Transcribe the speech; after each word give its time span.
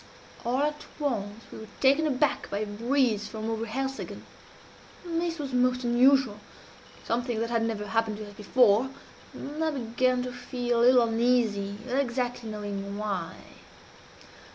All 0.43 0.61
at 0.63 0.83
once 0.97 1.43
we 1.51 1.59
were 1.59 1.67
taken 1.79 2.07
aback 2.07 2.49
by 2.49 2.57
a 2.57 2.65
breeze 2.65 3.27
from 3.27 3.51
over 3.51 3.67
Helseggen. 3.67 4.23
This 5.05 5.37
was 5.37 5.53
most 5.53 5.83
unusual 5.83 6.39
something 7.05 7.39
that 7.39 7.51
had 7.51 7.61
never 7.61 7.85
happened 7.85 8.17
to 8.17 8.27
us 8.27 8.33
before 8.33 8.89
and 9.31 9.63
I 9.63 9.69
began 9.69 10.23
to 10.23 10.33
feel 10.33 10.79
a 10.79 10.81
little 10.85 11.03
uneasy, 11.03 11.77
without 11.85 11.99
exactly 12.01 12.49
knowing 12.49 12.97
why. 12.97 13.35